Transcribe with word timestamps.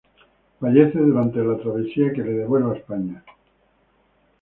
Fallece 0.59 0.97
durante 0.97 1.43
la 1.43 1.59
travesía 1.59 2.11
que 2.11 2.23
le 2.23 2.33
devuelve 2.33 2.71
a 2.73 2.79
España. 2.79 3.23